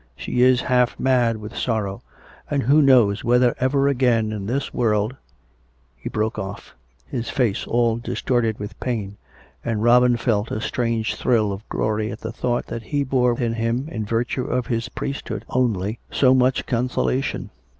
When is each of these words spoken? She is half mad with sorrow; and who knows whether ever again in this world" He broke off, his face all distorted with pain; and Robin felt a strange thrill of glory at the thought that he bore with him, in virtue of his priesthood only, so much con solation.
She 0.15 0.41
is 0.41 0.61
half 0.61 0.99
mad 0.99 1.37
with 1.37 1.55
sorrow; 1.55 2.01
and 2.49 2.63
who 2.63 2.81
knows 2.81 3.23
whether 3.23 3.53
ever 3.59 3.87
again 3.87 4.31
in 4.31 4.47
this 4.47 4.73
world" 4.73 5.15
He 5.95 6.09
broke 6.09 6.39
off, 6.39 6.73
his 7.05 7.29
face 7.29 7.67
all 7.67 7.97
distorted 7.97 8.57
with 8.57 8.79
pain; 8.79 9.17
and 9.63 9.83
Robin 9.83 10.17
felt 10.17 10.49
a 10.49 10.59
strange 10.59 11.13
thrill 11.17 11.51
of 11.51 11.69
glory 11.69 12.11
at 12.11 12.21
the 12.21 12.31
thought 12.31 12.65
that 12.65 12.81
he 12.81 13.03
bore 13.03 13.35
with 13.35 13.53
him, 13.53 13.89
in 13.89 14.03
virtue 14.03 14.45
of 14.45 14.65
his 14.65 14.89
priesthood 14.89 15.45
only, 15.49 15.99
so 16.09 16.33
much 16.33 16.65
con 16.65 16.89
solation. 16.89 17.49